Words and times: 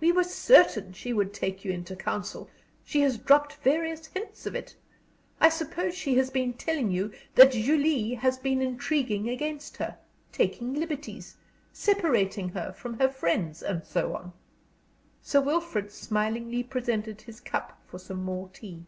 We 0.00 0.10
were 0.10 0.24
certain 0.24 0.92
she 0.92 1.12
would 1.12 1.32
take 1.32 1.64
you 1.64 1.70
into 1.70 1.94
council 1.94 2.50
she 2.84 3.02
has 3.02 3.16
dropped 3.16 3.54
various 3.62 4.08
hints 4.08 4.44
of 4.44 4.56
it. 4.56 4.74
I 5.40 5.48
suppose 5.48 5.94
she 5.94 6.16
has 6.16 6.30
been 6.30 6.54
telling 6.54 6.90
you 6.90 7.12
that 7.36 7.52
Julie 7.52 8.14
has 8.14 8.38
been 8.38 8.60
intriguing 8.60 9.28
against 9.28 9.76
her 9.76 9.96
taking 10.32 10.74
liberties, 10.74 11.36
separating 11.72 12.48
her 12.48 12.72
from 12.72 12.98
her 12.98 13.08
friends, 13.08 13.62
and 13.62 13.84
so 13.86 14.16
on?" 14.16 14.32
Sir 15.22 15.40
Wilfrid 15.40 15.92
smilingly 15.92 16.64
presented 16.64 17.20
his 17.22 17.38
cup 17.38 17.80
for 17.86 18.00
some 18.00 18.24
more 18.24 18.48
tea. 18.48 18.84